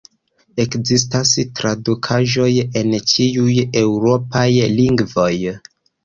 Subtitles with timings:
[0.61, 2.47] Ekzistas tradukaĵoj
[2.81, 4.47] en ĉiuj eŭropaj
[4.79, 5.29] lingvoj.